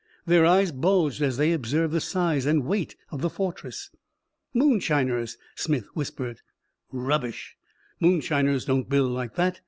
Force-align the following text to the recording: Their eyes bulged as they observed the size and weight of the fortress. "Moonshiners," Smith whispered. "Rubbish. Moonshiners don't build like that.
Their 0.25 0.47
eyes 0.47 0.71
bulged 0.71 1.21
as 1.21 1.37
they 1.37 1.53
observed 1.53 1.93
the 1.93 2.01
size 2.01 2.47
and 2.47 2.65
weight 2.65 2.95
of 3.11 3.21
the 3.21 3.29
fortress. 3.29 3.91
"Moonshiners," 4.51 5.37
Smith 5.53 5.85
whispered. 5.93 6.39
"Rubbish. 6.91 7.55
Moonshiners 7.99 8.65
don't 8.65 8.89
build 8.89 9.11
like 9.11 9.35
that. 9.35 9.59